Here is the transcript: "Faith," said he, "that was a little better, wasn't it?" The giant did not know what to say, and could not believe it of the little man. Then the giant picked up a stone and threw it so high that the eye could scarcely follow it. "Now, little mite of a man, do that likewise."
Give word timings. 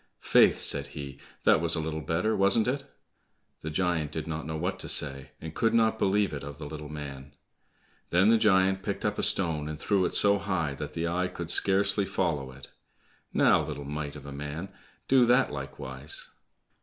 "Faith," 0.25 0.57
said 0.57 0.87
he, 0.97 1.19
"that 1.43 1.61
was 1.61 1.75
a 1.75 1.79
little 1.79 2.01
better, 2.01 2.35
wasn't 2.35 2.67
it?" 2.67 2.85
The 3.59 3.69
giant 3.69 4.11
did 4.11 4.25
not 4.25 4.47
know 4.47 4.57
what 4.57 4.79
to 4.79 4.89
say, 4.89 5.29
and 5.39 5.53
could 5.53 5.75
not 5.75 5.99
believe 5.99 6.33
it 6.33 6.43
of 6.43 6.57
the 6.57 6.65
little 6.65 6.89
man. 6.89 7.35
Then 8.09 8.31
the 8.31 8.39
giant 8.39 8.81
picked 8.81 9.05
up 9.05 9.19
a 9.19 9.21
stone 9.21 9.69
and 9.69 9.79
threw 9.79 10.03
it 10.05 10.15
so 10.15 10.39
high 10.39 10.73
that 10.73 10.93
the 10.93 11.07
eye 11.07 11.27
could 11.27 11.51
scarcely 11.51 12.05
follow 12.05 12.51
it. 12.51 12.71
"Now, 13.31 13.63
little 13.63 13.85
mite 13.85 14.15
of 14.15 14.25
a 14.25 14.31
man, 14.33 14.69
do 15.07 15.23
that 15.27 15.51
likewise." 15.51 16.29